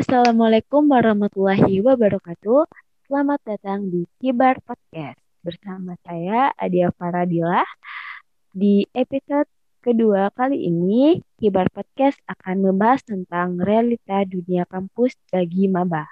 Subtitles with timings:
[0.00, 2.64] Assalamualaikum warahmatullahi wabarakatuh.
[3.04, 7.68] Selamat datang di Kibar Podcast bersama saya Adia Faradilah.
[8.48, 9.44] Di episode
[9.84, 16.08] kedua kali ini, Kibar Podcast akan membahas tentang realita dunia kampus bagi maba.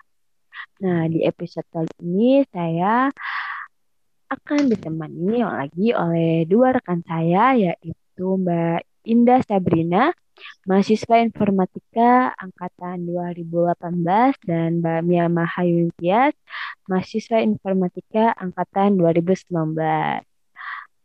[0.85, 3.09] Nah, di episode kali ini saya
[4.29, 10.13] akan ditemani lagi oleh dua rekan saya yaitu Mbak Indah Sabrina
[10.69, 16.37] mahasiswa informatika angkatan 2018 dan Mbak Mia Mahayuntias
[16.85, 19.49] mahasiswa informatika angkatan 2019.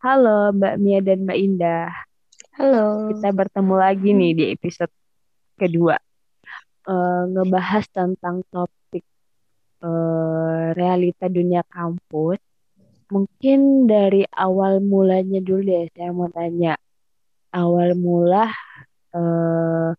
[0.03, 1.95] Halo Mbak Mia dan Mbak Indah.
[2.59, 3.15] Halo.
[3.15, 4.91] Kita bertemu lagi nih di episode
[5.55, 5.95] kedua.
[6.83, 9.07] Uh, ngebahas tentang topik
[9.79, 12.43] uh, realita dunia kampus
[13.13, 16.73] Mungkin dari awal mulanya dulu deh, saya mau tanya.
[17.53, 18.49] Awal mula
[19.13, 19.89] eh,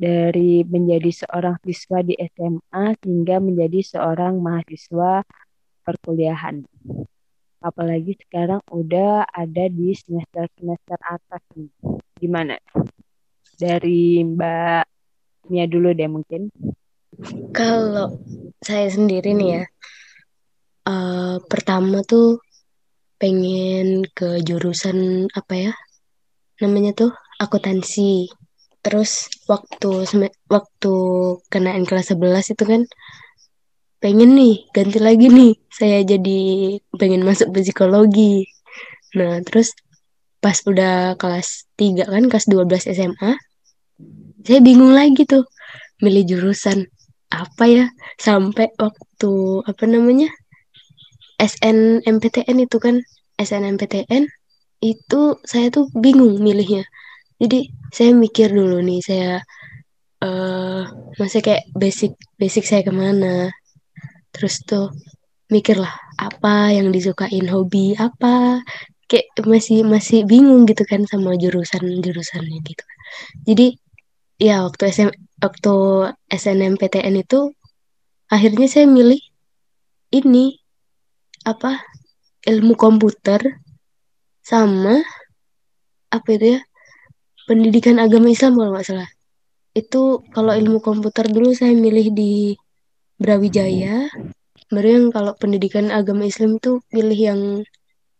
[0.00, 5.24] dari menjadi seorang siswa di SMA hingga menjadi seorang mahasiswa
[5.84, 6.64] perkuliahan.
[7.60, 11.68] Apalagi sekarang udah ada di semester-semester atas nih.
[12.16, 12.56] Gimana?
[13.60, 14.84] Dari Mbak
[15.52, 16.48] Mia dulu deh mungkin.
[17.52, 18.16] Kalau
[18.64, 19.64] saya sendiri nih ya,
[20.88, 22.40] uh, pertama tuh
[23.20, 25.72] pengen ke jurusan apa ya
[26.62, 27.10] namanya tuh
[27.42, 28.30] akuntansi.
[28.80, 30.08] Terus waktu
[30.48, 30.94] waktu
[31.52, 32.82] kenaan kelas 11 itu kan
[34.00, 35.52] pengen nih ganti lagi nih.
[35.68, 36.40] Saya jadi
[36.96, 38.48] pengen masuk psikologi.
[39.16, 39.76] Nah terus
[40.40, 43.32] pas udah kelas 3 kan kelas 12 SMA
[44.40, 45.44] saya bingung lagi tuh
[46.00, 46.88] milih jurusan
[47.30, 47.84] apa ya?
[48.16, 49.32] Sampai waktu
[49.68, 50.32] apa namanya?
[51.40, 53.00] SNMPTN itu kan
[53.36, 54.28] SNMPTN
[54.80, 56.88] itu saya tuh bingung milihnya.
[57.40, 59.32] Jadi saya mikir dulu nih saya
[60.24, 60.82] uh,
[61.20, 63.52] masih kayak basic basic saya ke mana?
[64.32, 64.92] Terus tuh
[65.52, 68.64] mikirlah apa yang disukain hobi apa?
[69.08, 72.84] Kayak masih masih bingung gitu kan sama jurusan jurusannya gitu.
[73.44, 73.66] Jadi
[74.40, 75.10] ya waktu SM
[75.44, 75.74] waktu
[76.32, 77.52] SNMPTN itu
[78.32, 79.20] akhirnya saya milih
[80.14, 80.56] ini
[81.44, 81.80] apa
[82.48, 83.60] ilmu komputer
[84.50, 84.98] sama
[86.10, 86.60] apa itu ya
[87.46, 89.10] pendidikan agama Islam kalau nggak salah.
[89.70, 92.58] Itu kalau ilmu komputer dulu saya milih di
[93.14, 94.10] Brawijaya.
[94.70, 97.40] Baru yang kalau pendidikan agama Islam itu pilih yang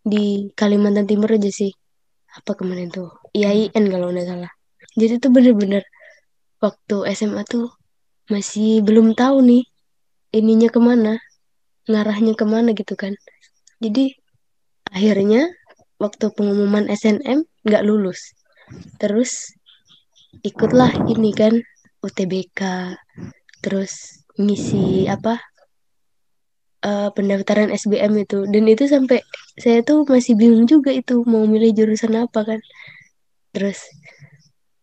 [0.06, 1.74] di Kalimantan Timur aja sih.
[2.30, 3.10] Apa kemarin tuh?
[3.34, 4.50] IAIN kalau nggak salah.
[4.94, 5.82] Jadi tuh bener-bener
[6.62, 7.70] waktu SMA tuh
[8.30, 9.62] masih belum tahu nih
[10.30, 11.18] ininya ke mana
[11.90, 13.18] ngarahnya ke mana gitu kan.
[13.82, 14.14] Jadi
[14.90, 15.50] akhirnya
[16.00, 18.32] waktu pengumuman SNM nggak lulus.
[18.96, 19.52] Terus
[20.40, 21.60] ikutlah ini kan
[22.00, 22.60] UTBK
[23.60, 25.36] terus ngisi apa
[26.82, 28.48] uh, pendaftaran SBM itu.
[28.48, 29.20] Dan itu sampai
[29.60, 32.60] saya tuh masih bingung juga itu mau milih jurusan apa kan.
[33.52, 33.84] Terus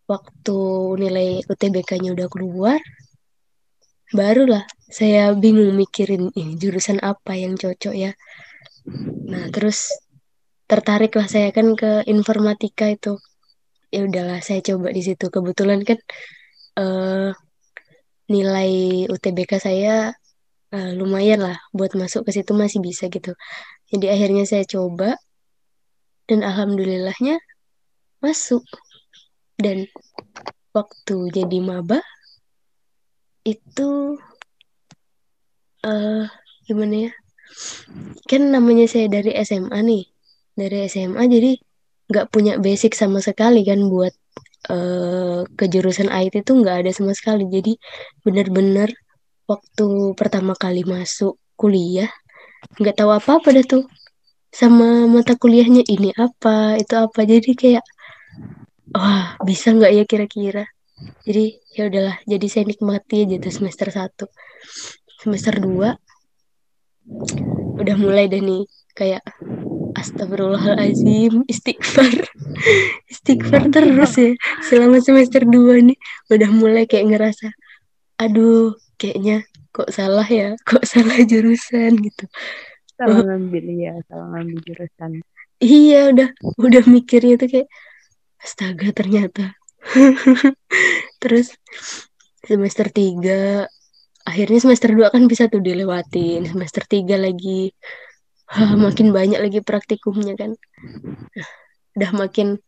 [0.07, 0.59] waktu
[1.01, 2.79] nilai UTBK-nya udah keluar
[4.15, 8.11] barulah saya bingung mikirin ini jurusan apa yang cocok ya?
[9.27, 9.91] Nah terus
[10.67, 13.15] tertariklah saya kan ke informatika itu.
[13.87, 15.31] Ya udahlah saya coba di situ.
[15.31, 15.99] Kebetulan kan
[16.75, 17.31] uh,
[18.27, 18.71] nilai
[19.07, 20.11] UTBK saya
[20.75, 21.57] uh, lumayan lah.
[21.71, 23.31] Buat masuk ke situ masih bisa gitu.
[23.87, 25.15] Jadi akhirnya saya coba
[26.27, 27.39] dan alhamdulillahnya
[28.19, 28.67] masuk.
[29.55, 29.87] Dan
[30.75, 32.03] waktu jadi maba
[33.47, 34.19] itu
[35.87, 36.27] uh,
[36.67, 37.11] gimana ya?
[38.27, 40.16] Kan namanya saya dari SMA nih
[40.57, 41.51] dari SMA jadi
[42.07, 44.13] nggak punya basic sama sekali kan buat
[44.71, 47.45] uh, ke jurusan IT itu nggak ada sama sekali.
[47.51, 47.77] Jadi
[48.23, 48.89] benar-benar
[49.47, 52.11] waktu pertama kali masuk kuliah
[52.81, 53.83] nggak tahu apa apa dah tuh
[54.51, 57.19] sama mata kuliahnya ini apa itu apa.
[57.27, 57.85] Jadi kayak
[58.95, 60.65] wah bisa nggak ya kira-kira?
[61.27, 64.25] Jadi ya udahlah jadi saya nikmati aja tuh semester 1
[65.21, 65.93] semester 2
[67.77, 68.65] udah mulai deh nih
[68.97, 69.21] kayak
[69.97, 72.13] astagfirullahalazim istighfar.
[73.11, 74.31] Istighfar terus ya.
[74.61, 75.97] Selama semester 2 nih
[76.29, 77.49] udah mulai kayak ngerasa
[78.17, 82.25] aduh kayaknya kok salah ya kok salah jurusan gitu.
[82.97, 85.11] Salah ngambil ya salah ngambil jurusan.
[85.57, 86.29] Iya udah
[86.61, 87.69] udah mikirnya tuh kayak
[88.41, 89.57] astaga ternyata.
[91.21, 91.53] Terus
[92.45, 93.65] semester 3
[94.27, 97.71] akhirnya semester 2 kan bisa tuh dilewatin semester 3 lagi
[98.87, 100.55] makin banyak lagi praktikumnya kan
[101.97, 102.61] udah makin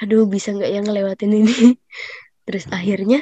[0.00, 1.76] aduh bisa nggak yang ngelewatin ini
[2.46, 3.20] terus akhirnya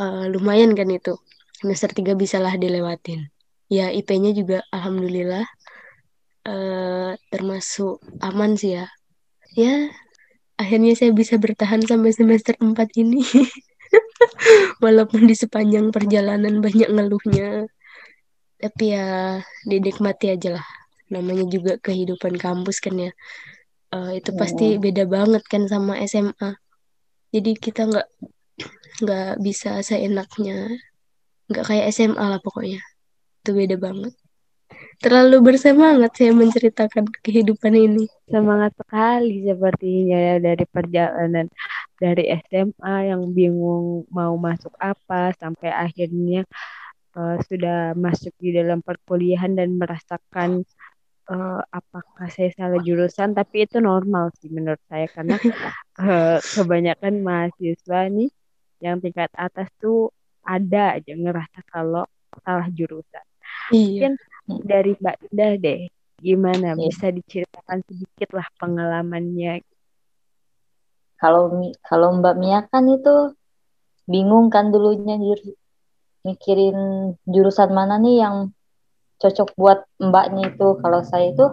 [0.00, 1.18] uh, lumayan kan itu
[1.60, 3.32] semester 3 bisalah dilewatin.
[3.66, 5.42] Ya IP-nya juga alhamdulillah
[6.46, 8.86] eh, termasuk aman sih ya.
[9.56, 9.88] Ya,
[10.60, 13.24] akhirnya saya bisa bertahan sampai semester 4 ini.
[14.84, 17.66] Walaupun di sepanjang perjalanan banyak ngeluhnya.
[18.60, 20.66] Tapi ya dinikmati aja lah.
[21.12, 23.12] Namanya juga kehidupan kampus kan ya.
[23.94, 26.58] Eh, itu pasti beda banget kan sama SMA.
[27.30, 28.08] Jadi kita nggak
[29.02, 30.66] nggak bisa seenaknya.
[31.46, 32.82] Nggak kayak SMA lah pokoknya.
[33.42, 34.12] Itu beda banget.
[34.98, 38.04] Terlalu bersemangat saya menceritakan kehidupan ini.
[38.26, 41.46] Semangat sekali sepertinya ya dari perjalanan
[41.96, 46.42] dari SMA yang bingung mau masuk apa sampai akhirnya
[47.16, 50.66] uh, sudah masuk di dalam perkuliahan dan merasakan
[51.30, 55.36] uh, apakah saya salah jurusan tapi itu normal sih menurut saya karena
[55.98, 58.30] uh, kebanyakan mahasiswa nih
[58.80, 60.12] yang tingkat atas tuh
[60.46, 62.06] ada aja ngerasa kalau
[62.44, 63.24] salah jurusan.
[63.74, 64.12] Iya.
[64.12, 64.12] Mungkin
[64.62, 65.80] dari Mbak Indah deh,
[66.22, 66.80] gimana iya.
[66.86, 69.64] bisa diceritakan sedikit lah pengalamannya?
[71.16, 71.50] Kalau
[71.82, 73.34] kalau Mbak Mia kan itu
[74.06, 75.40] bingung kan dulunya jur,
[76.22, 76.78] mikirin
[77.26, 78.36] jurusan mana nih yang
[79.20, 80.68] cocok buat mbaknya itu.
[80.80, 81.46] Kalau saya itu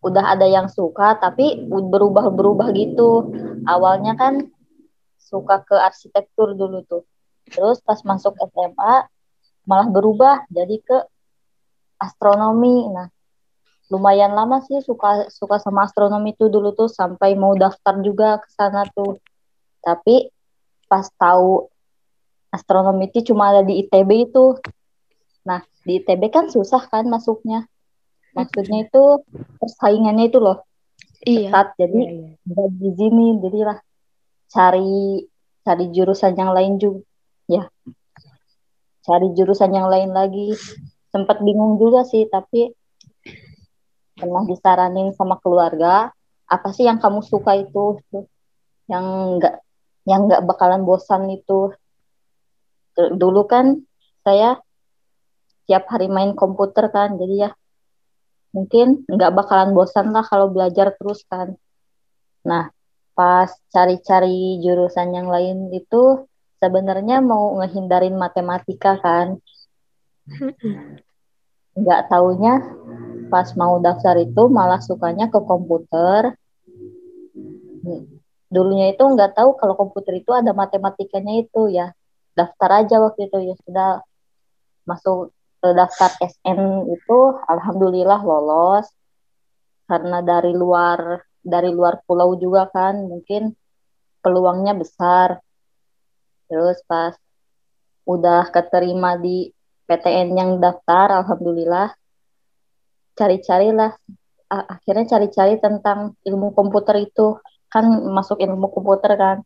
[0.00, 3.30] udah ada yang suka tapi berubah-berubah gitu.
[3.68, 4.48] Awalnya kan
[5.20, 7.04] suka ke arsitektur dulu tuh.
[7.50, 8.94] Terus pas masuk SMA
[9.68, 10.98] malah berubah jadi ke
[12.00, 12.88] astronomi.
[12.90, 13.12] Nah,
[13.92, 18.48] lumayan lama sih suka suka sama astronomi itu dulu tuh sampai mau daftar juga ke
[18.50, 19.20] sana tuh.
[19.84, 20.32] Tapi
[20.88, 21.68] pas tahu
[22.50, 24.56] astronomi itu cuma ada di ITB itu.
[25.46, 27.66] Nah, di ITB kan susah kan masuknya.
[28.36, 29.24] Maksudnya itu
[29.58, 30.62] persaingannya itu loh.
[31.20, 31.52] Iya.
[31.52, 32.64] Ketat, jadi iya, iya.
[32.72, 33.78] di sini jadilah
[34.48, 35.28] cari
[35.60, 37.04] cari jurusan yang lain juga
[37.50, 37.68] ya
[39.04, 40.54] cari jurusan yang lain lagi
[41.10, 42.72] sempat bingung juga sih tapi
[44.14, 46.14] pernah disaranin sama keluarga
[46.50, 48.00] apa sih yang kamu suka itu
[48.90, 49.62] yang enggak
[50.06, 51.74] yang enggak bakalan bosan itu
[52.94, 53.82] dulu kan
[54.26, 54.58] saya
[55.70, 57.14] tiap hari main komputer kan.
[57.14, 57.54] Jadi ya
[58.50, 61.54] mungkin nggak bakalan bosan lah kalau belajar terus kan.
[62.42, 62.74] Nah
[63.14, 66.26] pas cari-cari jurusan yang lain itu
[66.58, 69.38] sebenarnya mau ngehindarin matematika kan.
[71.80, 72.66] Nggak taunya
[73.30, 76.34] pas mau daftar itu malah sukanya ke komputer.
[78.50, 81.94] Dulunya itu nggak tahu kalau komputer itu ada matematikanya itu ya.
[82.34, 84.02] Daftar aja waktu itu ya sudah.
[84.82, 88.88] Masuk daftar SN itu alhamdulillah lolos.
[89.84, 93.52] Karena dari luar dari luar pulau juga kan mungkin
[94.24, 95.44] peluangnya besar.
[96.48, 97.14] Terus pas
[98.08, 99.52] udah keterima di
[99.84, 101.92] PTN yang daftar alhamdulillah
[103.14, 103.92] cari-carilah
[104.50, 107.36] akhirnya cari-cari tentang ilmu komputer itu.
[107.70, 109.38] Kan masuk ilmu komputer kan.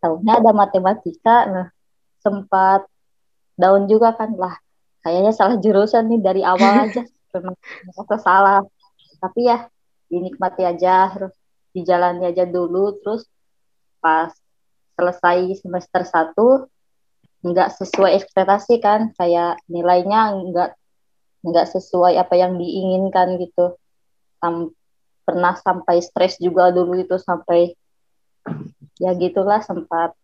[0.00, 1.66] Tahunya ada matematika nah
[2.20, 2.88] sempat
[3.56, 4.56] daun juga kan lah
[5.00, 7.02] kayaknya salah jurusan nih dari awal aja.
[7.34, 7.56] Memang
[8.20, 8.60] salah.
[9.20, 9.68] Tapi ya
[10.10, 11.34] dinikmati aja terus
[11.72, 12.96] dijalani aja dulu.
[13.00, 13.26] Terus
[14.00, 14.32] pas
[14.96, 16.48] selesai semester satu
[17.44, 19.12] nggak sesuai ekspektasi kan.
[19.16, 20.70] Kayak nilainya nggak
[21.40, 23.76] nggak sesuai apa yang diinginkan gitu.
[24.40, 24.72] Sam,
[25.24, 27.76] pernah sampai stres juga dulu itu sampai
[29.00, 30.16] ya gitulah sempat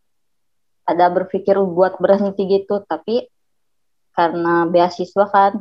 [0.87, 2.85] ada berpikir buat berhenti gitu.
[2.85, 3.29] Tapi
[4.17, 5.53] karena beasiswa kan.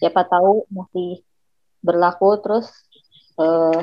[0.00, 1.20] Siapa tahu masih
[1.84, 2.72] berlaku terus
[3.36, 3.80] eh,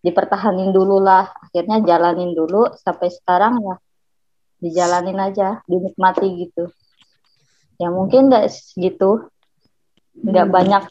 [0.00, 1.28] dipertahanin dulu lah.
[1.44, 3.76] Akhirnya jalanin dulu sampai sekarang ya
[4.64, 6.72] dijalanin aja dinikmati gitu.
[7.76, 9.28] Ya mungkin nggak segitu
[10.16, 10.54] nggak hmm.
[10.54, 10.82] banyak.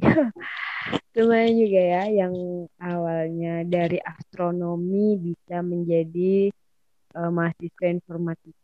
[1.12, 2.34] Lumayan juga ya yang
[2.80, 6.48] awalnya dari astronomi bisa menjadi
[7.12, 8.61] uh, mahasiswa informatika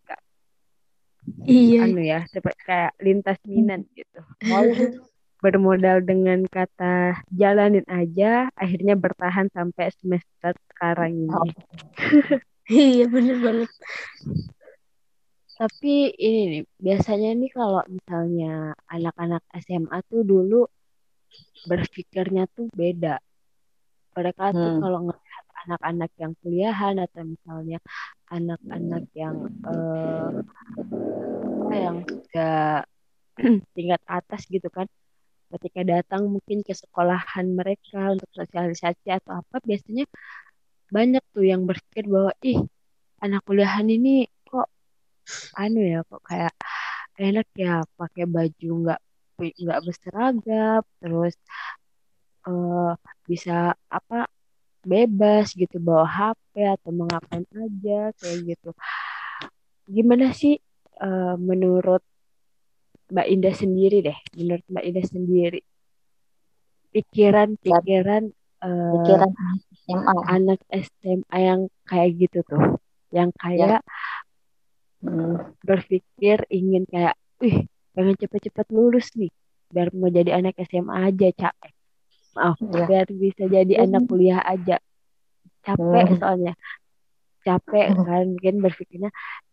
[1.44, 4.20] iya anu ya seperti kayak lintas minat gitu
[5.38, 11.46] bermodal dengan kata jalanin aja akhirnya bertahan sampai semester sekarang ini oh.
[12.68, 13.70] iya bener banget
[15.58, 20.62] tapi ini nih biasanya nih kalau misalnya anak-anak SMA tuh dulu
[21.66, 23.18] berpikirnya tuh beda
[24.14, 24.58] mereka hmm.
[24.58, 24.98] tuh kalau
[25.66, 27.78] anak-anak yang kuliahan atau misalnya
[28.30, 30.30] anak-anak yang uh,
[31.64, 32.84] apa yang sudah
[33.74, 34.86] tingkat atas gitu kan.
[35.48, 40.04] Ketika datang mungkin ke sekolahan mereka untuk sosialisasi atau apa biasanya
[40.92, 42.60] banyak tuh yang berpikir bahwa ih
[43.24, 44.68] anak kuliahan ini kok
[45.56, 46.54] anu ya kok kayak
[47.18, 49.00] enak ya pakai baju nggak
[49.38, 51.34] nggak berseragam terus
[52.48, 52.94] uh,
[53.28, 54.26] bisa apa
[54.88, 58.70] bebas gitu bawa HP atau mengapain aja kayak gitu
[59.84, 60.56] gimana sih
[61.00, 62.00] uh, menurut
[63.08, 65.60] Mbak Indah sendiri deh menurut Mbak Indah sendiri
[66.92, 68.32] pikiran-pikiran
[68.64, 69.32] uh, pikiran
[69.84, 72.80] SMA anak SMA yang kayak gitu tuh
[73.12, 75.04] yang kayak ya.
[75.04, 75.56] hmm.
[75.64, 77.64] berpikir ingin kayak ih
[77.96, 79.32] pengen cepet-cepet lulus nih
[79.68, 81.72] biar mau jadi anak SMA aja capek
[82.36, 82.84] maaf ya.
[82.86, 83.84] biar bisa jadi hmm.
[83.88, 84.76] anak kuliah aja
[85.64, 86.18] capek hmm.
[86.20, 86.54] soalnya
[87.44, 88.04] capek hmm.
[88.04, 89.10] kan mungkin berpikirnya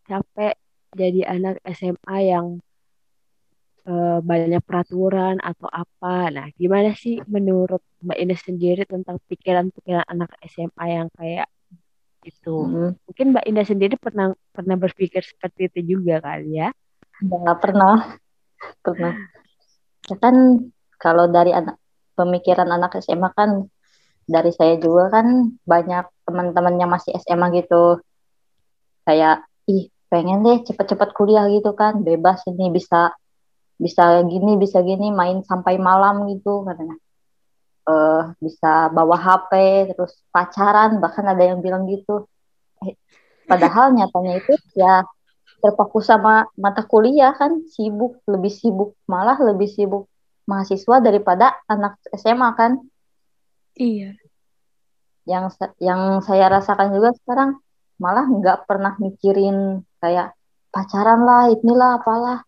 [0.07, 0.55] capek
[0.95, 2.45] jadi anak SMA yang
[3.87, 10.31] uh, banyak peraturan atau apa nah gimana sih menurut Mbak Ines sendiri tentang pikiran-pikiran anak
[10.47, 11.47] SMA yang kayak
[12.25, 12.97] itu hmm.
[13.05, 16.73] mungkin Mbak Indah sendiri pernah pernah berpikir seperti itu juga kali ya
[17.21, 18.17] nggak pernah
[18.81, 19.13] pernah
[20.09, 20.35] ya kan
[20.97, 21.77] kalau dari anak
[22.15, 23.67] pemikiran anak SMA kan
[24.25, 28.01] dari saya juga kan banyak teman-teman yang masih SMA gitu.
[29.05, 32.01] Kayak ih pengen deh cepet-cepet kuliah gitu kan.
[32.01, 33.13] Bebas ini bisa
[33.75, 36.97] bisa gini bisa gini main sampai malam gitu katanya.
[37.85, 39.51] Uh, bisa bawa HP
[39.93, 42.25] terus pacaran bahkan ada yang bilang gitu.
[42.81, 42.97] Eh,
[43.45, 45.05] padahal nyatanya itu ya
[45.61, 50.09] terfokus sama mata kuliah kan sibuk lebih sibuk malah lebih sibuk
[50.45, 52.71] mahasiswa daripada anak SMA kan?
[53.75, 54.15] Iya.
[55.25, 57.57] Yang yang saya rasakan juga sekarang
[57.97, 60.37] malah nggak pernah mikirin kayak
[60.69, 62.39] pacaran lah inilah apalah.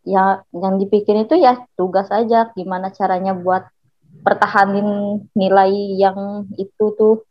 [0.00, 3.68] Ya yang dipikirin itu ya tugas aja gimana caranya buat
[4.24, 7.24] pertahanin nilai yang itu tuh.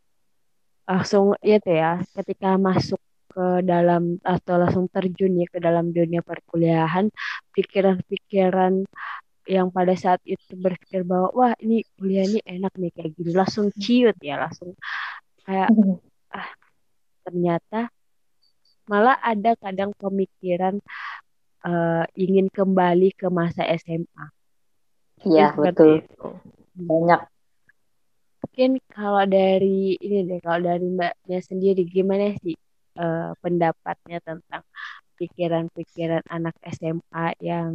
[0.90, 2.98] Langsung itu ya ketika masuk
[3.30, 7.14] ke dalam atau langsung terjun ya ke dalam dunia perkuliahan
[7.54, 8.84] pikiran-pikiran
[9.50, 13.74] yang pada saat itu berpikir bahwa wah ini kuliah ini enak nih kayak gini langsung
[13.74, 14.74] ciut ya langsung
[15.46, 15.70] kayak
[16.38, 16.50] ah
[17.26, 17.90] ternyata
[18.90, 20.82] malah ada kadang pemikiran
[21.66, 24.26] uh, ingin kembali ke masa SMA.
[25.30, 26.02] Iya betul.
[26.02, 26.42] Itu.
[26.74, 27.22] Banyak
[28.60, 32.60] mungkin kalau dari ini deh kalau dari mbaknya sendiri gimana sih
[33.00, 34.64] uh, pendapatnya tentang
[35.16, 37.72] pikiran-pikiran anak SMA yang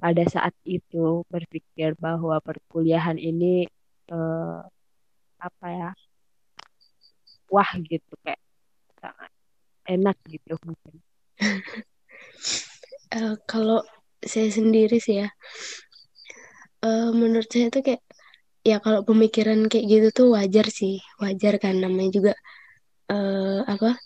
[0.00, 3.68] pada saat itu berpikir bahwa perkuliahan ini
[4.12, 4.64] uh,
[5.40, 5.90] apa ya
[7.52, 8.40] wah gitu kayak
[8.98, 9.30] sangat
[9.84, 10.94] enak gitu mungkin.
[13.12, 13.84] Uh, kalau
[14.24, 15.28] saya sendiri sih ya
[16.84, 18.02] uh, menurut saya itu kayak
[18.64, 22.32] ya kalau pemikiran kayak gitu tuh wajar sih wajar kan namanya juga
[23.12, 24.00] uh, apa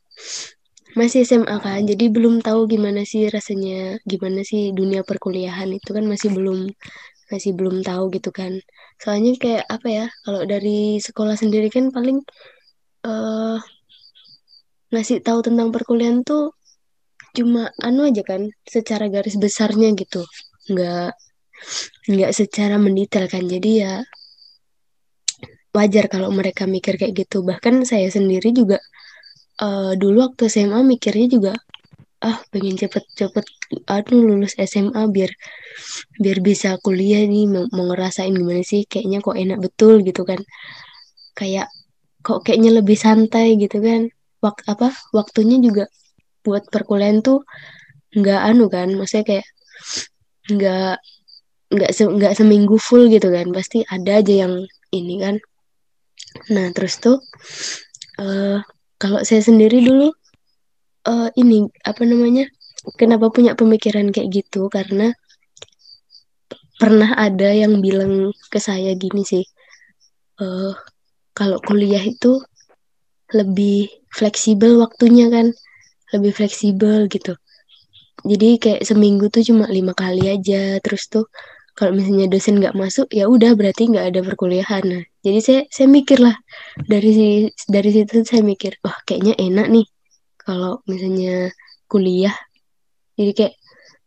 [0.96, 6.04] masih SMA kan jadi belum tahu gimana sih rasanya gimana sih dunia perkuliahan itu kan
[6.08, 6.72] masih belum
[7.28, 8.56] masih belum tahu gitu kan.
[8.98, 12.24] Soalnya kayak apa ya kalau dari sekolah sendiri kan paling
[13.04, 13.60] uh,
[14.92, 16.56] ngasih tahu tentang perkuliahan tuh
[17.36, 20.24] cuma anu aja kan secara garis besarnya gitu.
[20.72, 21.12] Nggak
[22.08, 23.44] nggak secara mendetail kan.
[23.44, 24.00] Jadi ya
[25.76, 27.44] wajar kalau mereka mikir kayak gitu.
[27.44, 28.80] Bahkan saya sendiri juga
[29.62, 31.52] uh, dulu waktu SMA mikirnya juga
[32.18, 33.46] ah pengen cepet-cepet
[33.86, 35.30] aduh lulus SMA biar
[36.18, 40.40] biar bisa kuliah nih mau, ngerasain gimana sih kayaknya kok enak betul gitu kan.
[41.38, 41.70] Kayak
[42.26, 44.10] kok kayaknya lebih santai gitu kan.
[44.42, 45.86] Wak apa waktunya juga
[46.42, 47.42] buat perkuliahan tuh
[48.14, 49.46] nggak anu kan maksudnya kayak
[50.48, 50.96] nggak
[51.68, 54.54] nggak se nggak seminggu full gitu kan pasti ada aja yang
[54.90, 55.34] ini kan.
[56.54, 57.18] Nah terus tuh
[58.22, 58.58] uh,
[58.98, 60.10] kalau saya sendiri dulu
[61.06, 62.50] uh, ini apa namanya
[62.98, 64.66] kenapa punya pemikiran kayak gitu?
[64.68, 65.14] Karena
[66.78, 69.42] pernah ada yang bilang ke saya gini sih
[70.38, 70.74] uh,
[71.34, 72.38] kalau kuliah itu
[73.34, 75.50] lebih fleksibel waktunya kan
[76.14, 77.34] lebih fleksibel gitu.
[78.26, 81.30] Jadi kayak seminggu tuh cuma lima kali aja terus tuh
[81.78, 84.82] kalau misalnya dosen nggak masuk ya udah berarti nggak ada perkuliahan.
[84.82, 86.34] Nah jadi saya saya mikir lah
[86.90, 89.86] dari dari situ saya mikir wah kayaknya enak nih
[90.42, 91.54] kalau misalnya
[91.86, 92.34] kuliah.
[93.14, 93.54] Jadi kayak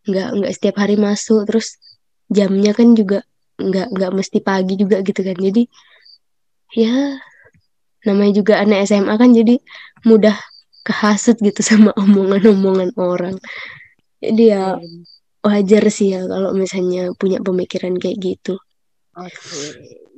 [0.04, 1.48] nggak nggak setiap hari masuk.
[1.48, 1.80] Terus
[2.28, 3.24] jamnya kan juga
[3.56, 5.40] nggak nggak mesti pagi juga gitu kan.
[5.40, 5.64] Jadi
[6.76, 7.24] ya
[8.04, 9.56] namanya juga anak SMA kan jadi
[10.04, 10.36] mudah
[10.84, 13.40] kehasut gitu sama omongan-omongan orang.
[14.20, 15.08] Jadi ya iya
[15.42, 18.56] wajar sih ya kalau misalnya punya pemikiran kayak gitu.
[19.12, 19.68] Oke, okay.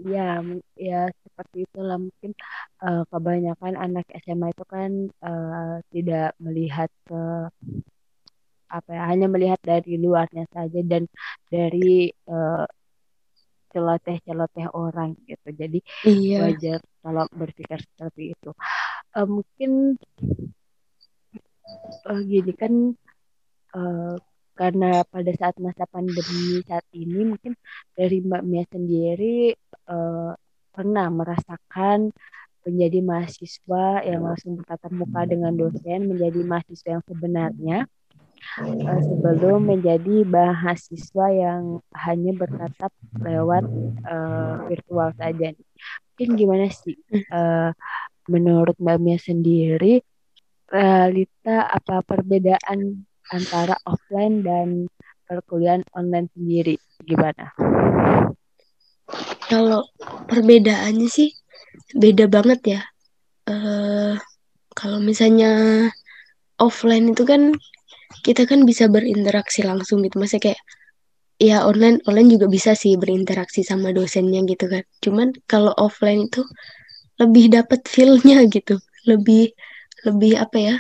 [0.06, 0.38] ya,
[0.77, 2.38] ya seperti itulah mungkin
[2.86, 4.92] uh, kebanyakan anak SMA itu kan
[5.25, 7.50] uh, tidak melihat ke
[8.70, 11.10] apa ya hanya melihat dari luarnya saja dan
[11.50, 12.70] dari uh,
[13.74, 15.50] celoteh-celoteh orang gitu.
[15.50, 16.53] Jadi iya.
[16.53, 18.53] wajar kalau berpikir seperti itu.
[19.18, 19.98] Uh, mungkin
[22.06, 22.94] uh, gini kan
[23.74, 24.15] uh,
[24.53, 27.57] karena pada saat masa pandemi saat ini mungkin
[27.98, 29.57] dari Mbak Mia sendiri
[29.89, 30.38] uh,
[30.74, 32.13] pernah merasakan
[32.63, 37.77] menjadi mahasiswa yang langsung bertatap muka dengan dosen menjadi mahasiswa yang sebenarnya
[38.62, 43.65] uh, sebelum menjadi mahasiswa yang hanya bertatap lewat
[44.07, 45.51] uh, virtual saja.
[46.13, 46.95] Mungkin gimana sih
[47.33, 47.74] uh,
[48.29, 50.00] menurut Mbak Mia sendiri
[50.69, 54.68] realita apa perbedaan antara offline dan
[55.30, 56.75] perkuliahan online sendiri
[57.06, 57.53] gimana?
[59.48, 59.88] Kalau
[60.27, 61.30] perbedaannya sih
[61.94, 62.82] beda banget ya.
[63.44, 64.15] Uh,
[64.74, 65.51] kalau misalnya
[66.58, 67.53] offline itu kan
[68.24, 70.60] kita kan bisa berinteraksi langsung gitu, masih kayak
[71.42, 74.84] ya online online juga bisa sih berinteraksi sama dosennya gitu kan.
[75.03, 76.42] Cuman kalau offline itu
[77.20, 79.51] lebih dapat feelnya gitu, lebih
[80.03, 80.75] lebih apa ya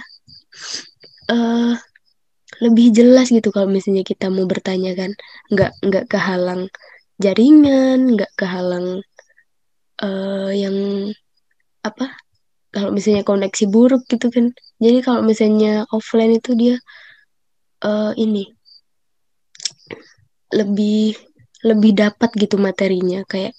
[1.31, 1.75] uh,
[2.61, 5.11] lebih jelas gitu kalau misalnya kita mau bertanya kan.
[5.49, 6.69] Nggak nggak kehalang
[7.21, 9.05] jaringan nggak kehalang
[10.01, 10.75] uh, yang
[11.85, 12.09] apa
[12.73, 14.49] kalau misalnya koneksi buruk gitu kan.
[14.81, 16.75] Jadi kalau misalnya offline itu dia
[17.85, 18.49] uh, ini
[20.53, 21.13] lebih
[21.63, 23.21] lebih dapat gitu materinya.
[23.29, 23.53] Kayak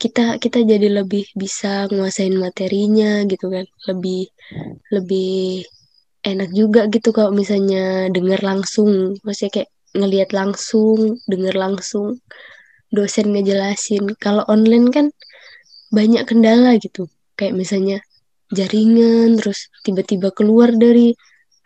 [0.00, 3.68] kita kita jadi lebih bisa nguasain materinya gitu kan.
[3.84, 4.32] Lebih
[4.90, 5.68] lebih
[6.24, 9.20] enak juga gitu kalau misalnya denger langsung.
[9.22, 12.18] Maksudnya kayak ngelihat langsung denger langsung
[12.90, 14.16] dosen ngejelasin.
[14.18, 15.06] Kalau online kan
[15.92, 17.06] banyak kendala gitu.
[17.36, 17.98] Kayak misalnya
[18.50, 21.12] jaringan terus tiba-tiba keluar dari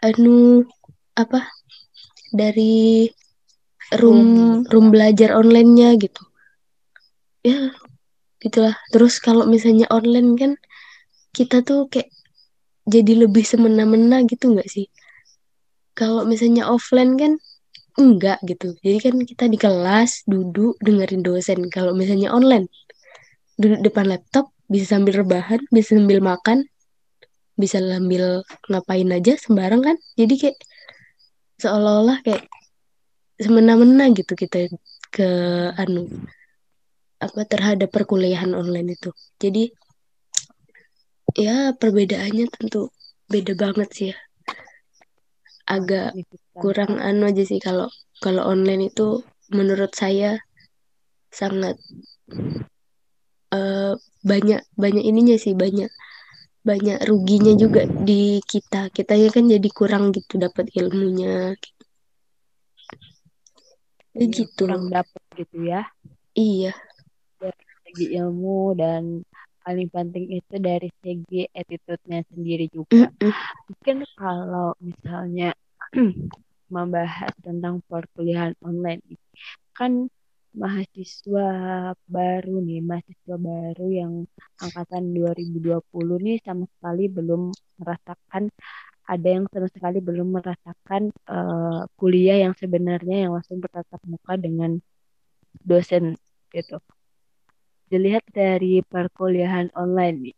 [0.02, 0.66] anu
[1.14, 1.46] apa
[2.34, 3.08] dari
[3.96, 4.62] room.
[4.68, 6.22] room belajar onlinenya gitu.
[7.46, 7.72] Ya
[8.42, 8.76] gitulah.
[8.90, 10.52] Terus kalau misalnya online kan
[11.32, 12.10] kita tuh kayak
[12.88, 14.88] jadi lebih semena-mena gitu nggak sih?
[15.92, 17.32] Kalau misalnya offline kan
[17.98, 18.72] enggak gitu.
[18.80, 21.68] Jadi kan kita di kelas duduk dengerin dosen.
[21.68, 22.70] Kalau misalnya online
[23.58, 26.62] duduk depan laptop bisa sambil rebahan bisa sambil makan
[27.58, 29.96] bisa sambil ngapain aja sembarang kan?
[30.14, 30.58] Jadi kayak
[31.58, 32.46] seolah-olah kayak
[33.38, 34.70] semena-mena gitu kita
[35.10, 35.28] ke
[35.74, 36.06] anu
[37.18, 39.10] apa terhadap perkuliahan online itu.
[39.42, 39.74] Jadi
[41.36, 42.88] ya perbedaannya tentu
[43.28, 44.16] beda banget sih ya.
[45.68, 46.16] Agak
[46.56, 47.92] kurang anu aja sih kalau
[48.24, 49.20] kalau online itu
[49.52, 50.40] menurut saya
[51.28, 51.76] sangat
[53.52, 53.92] uh,
[54.24, 55.92] banyak banyak ininya sih banyak
[56.64, 58.92] banyak ruginya juga di kita.
[58.92, 61.56] Kita ya kan jadi kurang gitu dapat ilmunya.
[64.16, 64.48] Ya, gitu.
[64.56, 65.88] kurang dapat gitu ya.
[66.36, 66.74] Iya.
[67.38, 69.22] Dari segi ilmu dan
[69.68, 73.12] paling penting itu dari segi attitude-nya sendiri juga
[73.68, 75.52] mungkin kalau misalnya
[76.72, 79.04] membahas tentang perkuliahan online
[79.76, 80.08] kan
[80.56, 81.48] mahasiswa
[82.08, 84.12] baru nih mahasiswa baru yang
[84.56, 85.84] angkatan 2020
[86.24, 88.48] nih sama sekali belum merasakan
[89.04, 94.80] ada yang sama sekali belum merasakan uh, kuliah yang sebenarnya yang langsung bertatap muka dengan
[95.60, 96.16] dosen
[96.56, 96.80] gitu.
[97.88, 100.36] Dilihat dari perkuliahan online nih,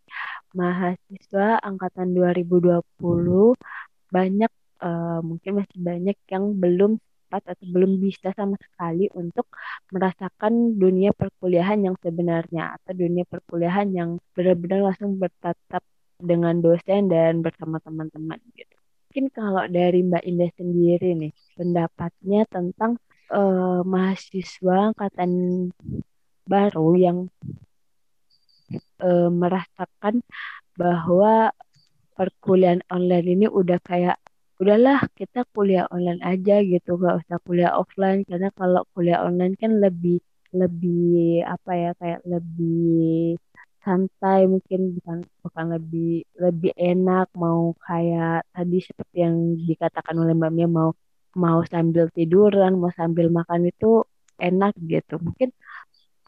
[0.54, 3.54] mahasiswa angkatan 2020
[4.10, 6.92] banyak uh, mungkin masih banyak yang belum
[7.30, 9.46] sempat atau belum bisa sama sekali untuk
[9.94, 15.86] merasakan dunia perkuliahan yang sebenarnya atau dunia perkuliahan yang benar-benar langsung bertatap
[16.18, 18.74] dengan dosen dan bersama teman-teman gitu.
[19.10, 22.98] Mungkin kalau dari Mbak Indah sendiri nih, pendapatnya tentang
[23.30, 25.30] uh, mahasiswa angkatan
[26.52, 27.18] baru yang
[29.06, 30.14] uh, merasakan
[30.74, 31.54] bahwa
[32.18, 34.16] perkuliahan online ini udah kayak
[34.60, 38.20] udahlah kita kuliah online aja gitu gak usah kuliah offline.
[38.28, 43.38] Karena kalau kuliah online kan lebih lebih apa ya kayak lebih
[43.80, 50.52] santai mungkin bukan bukan lebih lebih enak mau kayak tadi seperti yang dikatakan oleh Mbak
[50.52, 50.90] Mia mau
[51.38, 54.04] mau sambil tiduran mau sambil makan itu
[54.36, 55.16] enak gitu.
[55.22, 55.48] Mungkin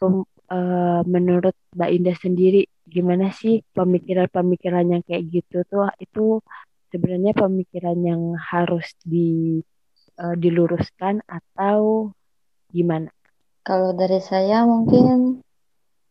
[0.03, 0.15] pem,
[0.51, 6.43] uh, menurut Mbak Indah sendiri gimana sih pemikiran-pemikiran yang kayak gitu tuh itu
[6.91, 9.63] sebenarnya pemikiran yang harus di
[10.19, 12.11] uh, diluruskan atau
[12.67, 13.07] gimana?
[13.63, 15.39] Kalau dari saya mungkin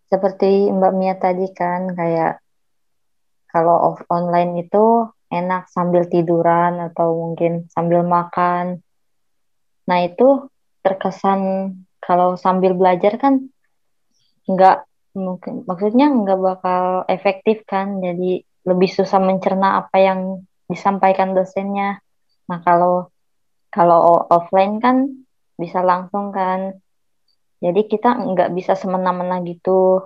[0.08, 2.40] seperti Mbak Mia tadi kan kayak
[3.52, 8.80] kalau off online itu enak sambil tiduran atau mungkin sambil makan
[9.88, 10.48] Nah itu
[10.82, 13.51] terkesan kalau sambil belajar kan
[14.48, 14.78] nggak
[15.18, 15.62] mungkin.
[15.68, 18.00] Maksudnya nggak bakal efektif kan.
[18.00, 20.20] Jadi lebih susah mencerna apa yang
[20.70, 22.00] disampaikan dosennya.
[22.48, 23.10] Nah kalau
[23.72, 25.26] kalau offline kan
[25.56, 26.76] bisa langsung kan.
[27.62, 30.02] Jadi kita nggak bisa semena-mena gitu.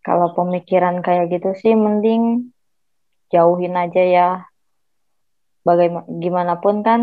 [0.00, 2.52] Kalau pemikiran kayak gitu sih mending
[3.32, 4.30] jauhin aja ya.
[5.64, 7.00] Bagaimanapun kan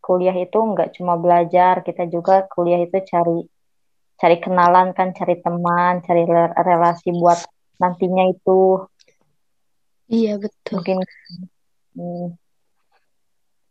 [0.00, 1.80] kuliah itu nggak cuma belajar.
[1.84, 3.44] Kita juga kuliah itu cari
[4.20, 6.28] cari kenalan kan, cari teman, cari
[6.60, 7.40] relasi buat
[7.80, 8.84] nantinya itu.
[10.12, 10.74] Iya betul.
[10.76, 10.98] Mungkin
[11.96, 12.28] hmm.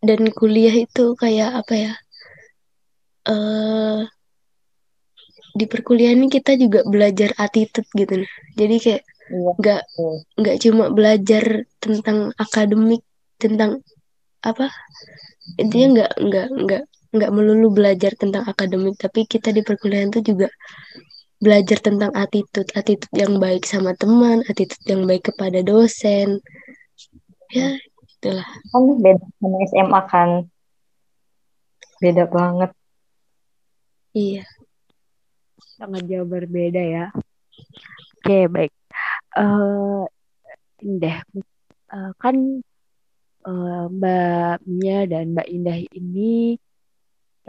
[0.02, 1.94] dan kuliah itu kayak apa ya?
[3.30, 4.10] Uh,
[5.54, 8.32] di perkuliahan ini kita juga belajar attitude gitu nih.
[8.58, 11.44] Jadi kayak iya, nggak iya, nggak cuma belajar
[11.78, 13.06] tentang akademik,
[13.38, 13.84] tentang
[14.42, 14.72] apa?
[15.60, 20.48] Intinya nggak nggak nggak nggak melulu belajar tentang akademik tapi kita di perkuliahan tuh juga
[21.40, 26.44] belajar tentang attitude attitude yang baik sama teman attitude yang baik kepada dosen.
[27.50, 27.80] Ya
[28.20, 30.30] itulah kan beda sama SMA kan?
[31.98, 32.72] Beda banget.
[34.14, 34.46] Iya.
[35.80, 37.06] Sangat jauh berbeda ya.
[38.20, 38.74] Oke baik.
[39.34, 40.06] Uh,
[40.84, 41.18] deh.
[41.90, 42.36] Uh, kan
[43.48, 46.60] uh, Mbak Mia dan Mbak Indah ini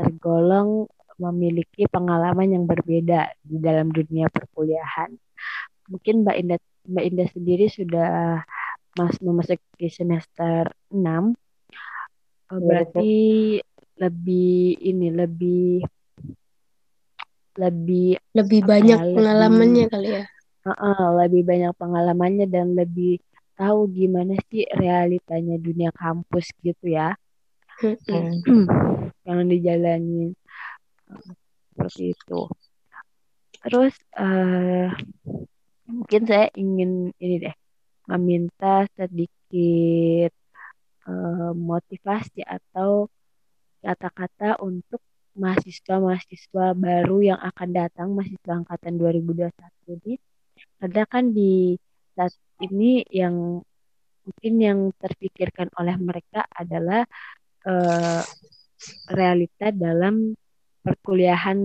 [0.00, 0.88] tergolong
[1.20, 5.12] memiliki pengalaman yang berbeda di dalam dunia perkuliahan.
[5.92, 8.40] Mungkin Mbak Indah Mbak Indah sendiri sudah
[8.96, 10.96] mas memasuki semester 6.
[10.96, 13.12] Eh, iya, berarti
[13.60, 13.64] ya,
[14.00, 15.84] lebih ini lebih
[17.60, 20.24] lebih lebih banyak ya, pengalamannya lebih, kali ya.
[20.64, 23.20] Uh, uh, lebih banyak pengalamannya dan lebih
[23.60, 27.12] tahu gimana sih realitanya dunia kampus gitu ya.
[27.80, 28.36] Hmm.
[29.26, 30.36] yang dijalani
[31.72, 32.40] seperti itu
[33.60, 34.88] terus uh,
[35.88, 37.56] mungkin saya ingin ini deh
[38.10, 40.32] meminta sedikit
[41.06, 43.06] uh, motivasi atau
[43.80, 45.00] kata-kata untuk
[45.38, 50.14] mahasiswa-mahasiswa baru yang akan datang mahasiswa angkatan 2021 ini.
[50.76, 51.78] Karena kan di
[52.12, 53.62] saat ini yang
[54.26, 57.06] mungkin yang terpikirkan oleh mereka adalah
[57.66, 58.22] uh,
[59.10, 60.32] realita dalam
[60.80, 61.58] perkuliahan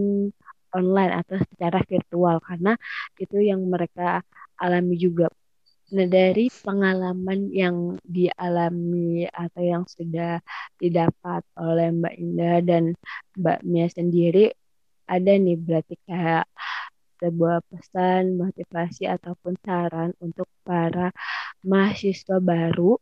[0.75, 2.75] online atau secara virtual karena
[3.15, 4.19] itu yang mereka
[4.60, 5.31] alami juga.
[5.86, 10.41] Nah, dari pengalaman yang dialami atau yang sudah
[10.81, 12.84] didapat oleh Mbak Indah dan
[13.38, 14.49] Mbak Mia sendiri,
[15.05, 16.49] ada nih berarti kayak
[17.21, 21.13] sebuah pesan, motivasi ataupun saran untuk para
[21.62, 22.97] mahasiswa baru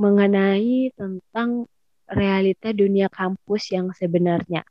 [0.00, 1.68] mengenai tentang
[2.08, 4.66] realita dunia kampus yang sebenarnya.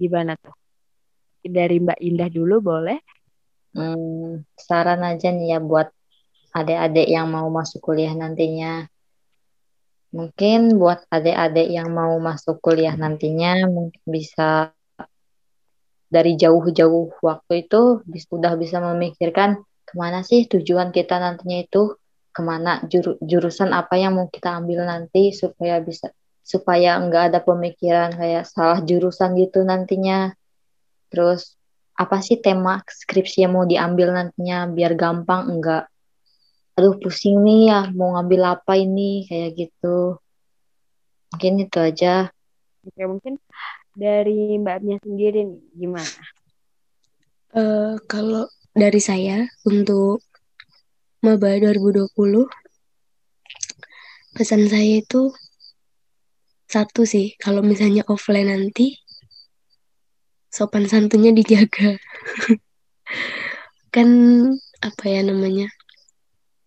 [0.00, 0.56] Gimana tuh?
[1.40, 2.98] Dari Mbak Indah dulu boleh?
[3.76, 5.88] Hmm, saran aja nih ya buat
[6.50, 8.88] adik-adik yang mau masuk kuliah nantinya.
[10.10, 14.74] Mungkin buat adik-adik yang mau masuk kuliah nantinya mungkin bisa
[16.10, 21.94] dari jauh-jauh waktu itu sudah bisa memikirkan ke mana sih tujuan kita nantinya itu
[22.30, 26.14] ke mana juru, jurusan apa yang mau kita ambil nanti supaya bisa
[26.46, 30.34] supaya enggak ada pemikiran kayak salah jurusan gitu nantinya.
[31.10, 31.58] Terus
[31.98, 35.50] apa sih tema skripsi yang mau diambil nantinya biar gampang?
[35.50, 35.90] Enggak
[36.78, 39.26] aduh pusing nih ya mau ngambil apa ini?
[39.26, 40.16] Kayak gitu.
[41.34, 42.30] Mungkin itu aja.
[42.86, 43.34] Oke mungkin
[43.92, 46.22] dari mbaknya sendiri nih gimana?
[47.50, 50.22] Uh, kalau dari saya untuk
[51.20, 52.16] Maba 2020
[54.32, 55.28] pesan saya itu
[56.64, 58.96] satu sih kalau misalnya offline nanti
[60.48, 62.00] sopan santunnya dijaga.
[63.94, 64.08] Kan
[64.80, 65.68] apa ya namanya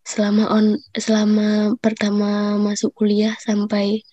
[0.05, 4.05] selama on selama pertama masuk kuliah sampai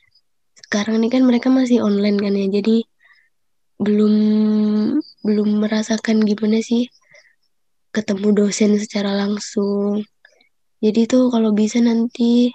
[0.56, 2.80] sekarang ini kan mereka masih online kan ya jadi
[3.76, 4.14] belum
[5.20, 6.88] belum merasakan gimana sih
[7.92, 10.00] ketemu dosen secara langsung
[10.80, 12.48] jadi tuh kalau bisa nanti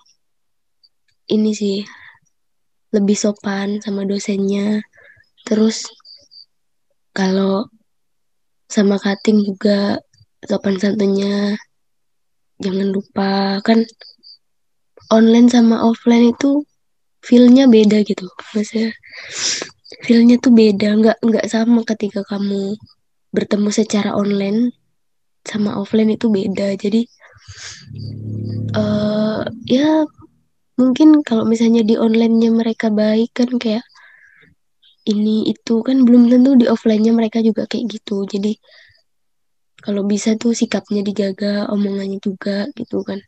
[1.30, 1.82] ini sih
[2.94, 4.82] lebih sopan sama dosennya.
[5.46, 5.86] Terus
[7.12, 7.68] kalau
[8.72, 10.00] sama cutting juga
[10.46, 11.60] sopan santunnya.
[12.56, 13.84] Jangan lupa kan
[15.12, 16.64] online sama offline itu
[17.22, 18.26] feelnya beda gitu.
[18.56, 18.96] Maksudnya
[20.08, 22.74] feelnya tuh beda nggak nggak sama ketika kamu
[23.36, 24.72] bertemu secara online
[25.44, 26.74] sama offline itu beda.
[26.80, 27.06] Jadi
[28.76, 30.04] uh, ya
[30.76, 33.86] mungkin kalau misalnya di onlinenya mereka baik kan kayak
[35.06, 38.26] ini itu kan belum tentu di offline-nya mereka juga kayak gitu.
[38.26, 38.58] Jadi
[39.86, 43.22] kalau bisa tuh sikapnya dijaga omongannya juga gitu kan.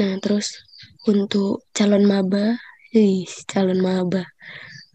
[0.00, 0.56] Nah terus
[1.04, 2.56] untuk calon maba
[2.96, 4.24] ih calon maba.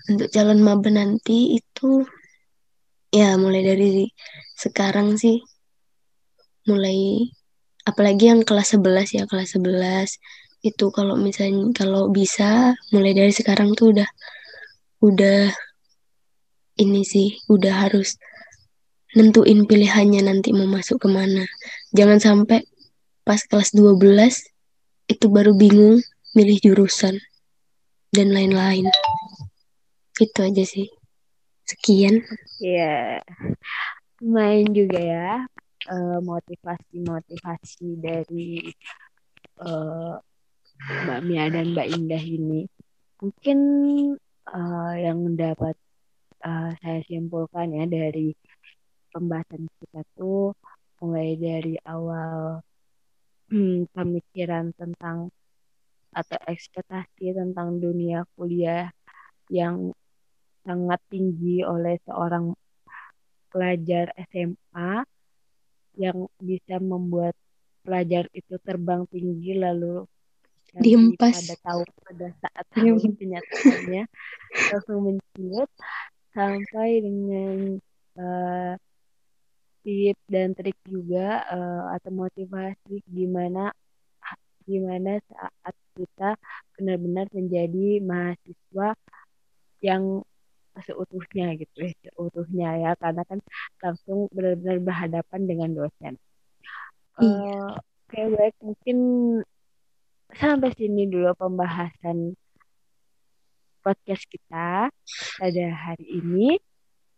[0.09, 2.01] Untuk calon maba nanti itu
[3.13, 4.09] ya mulai dari
[4.57, 5.37] sekarang sih.
[6.65, 7.29] Mulai
[7.87, 10.19] apalagi yang kelas 11 ya kelas 11
[10.67, 14.09] itu kalau misalnya kalau bisa mulai dari sekarang tuh udah
[14.99, 15.55] udah
[16.83, 18.19] ini sih udah harus
[19.15, 21.47] nentuin pilihannya nanti mau masuk ke mana
[21.95, 22.67] jangan sampai
[23.23, 24.03] pas kelas 12
[25.07, 26.03] itu baru bingung
[26.35, 27.15] milih jurusan
[28.11, 28.87] dan lain-lain.
[30.19, 30.91] Itu aja sih.
[31.67, 32.23] Sekian.
[32.63, 33.23] Iya.
[34.23, 35.27] Main juga ya
[35.87, 38.69] eh, motivasi-motivasi dari
[39.63, 40.13] eh,
[40.77, 42.61] Mbak Mia dan Mbak Indah ini.
[43.23, 43.59] Mungkin
[44.51, 45.75] eh, yang dapat
[46.45, 48.35] eh, saya simpulkan ya dari
[49.11, 50.53] pembahasan kita tuh
[51.01, 52.61] mulai dari awal
[53.49, 55.29] hmm, pemikiran tentang
[56.13, 58.89] atau ekspektasi tentang dunia kuliah
[59.53, 59.93] yang
[60.65, 62.51] sangat tinggi oleh seorang
[63.53, 65.05] pelajar SMA
[65.97, 67.33] yang bisa membuat
[67.81, 70.05] pelajar itu terbang tinggi lalu
[70.77, 71.41] Dihempas.
[71.41, 74.03] pada tahu pada saat tahu kenyataannya
[74.75, 75.69] langsung menciut
[76.35, 77.81] sampai dengan
[78.19, 78.73] eh,
[79.87, 83.71] tips dan trik juga eh, atau motivasi gimana
[84.67, 86.35] gimana saat kita
[86.75, 88.99] benar-benar menjadi mahasiswa
[89.79, 90.26] yang
[90.85, 93.39] seutuhnya gitu ya seutuhnya ya karena kan
[93.81, 96.13] langsung benar-benar berhadapan dengan dosen.
[97.17, 97.73] Iya.
[97.73, 97.73] Eh,
[98.07, 98.97] Oke baik mungkin
[100.31, 102.39] sampai sini dulu pembahasan
[103.83, 104.87] podcast kita
[105.35, 106.55] pada hari ini.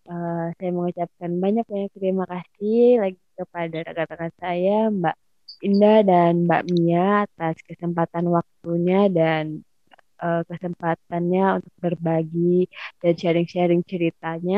[0.10, 5.16] Eh, saya mengucapkan banyak-banyak terima kasih lagi kepada rekan-rekan saya Mbak
[5.62, 9.62] Indah dan Mbak Mia atas kesempatan waktunya dan
[10.26, 12.68] eh, kesempatannya untuk berbagi
[13.02, 14.58] dan sharing-sharing ceritanya.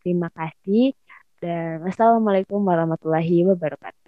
[0.00, 0.82] Terima kasih
[1.42, 3.99] dan wassalamualaikum warahmatullahi wabarakatuh.